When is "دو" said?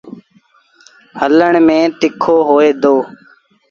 2.81-2.95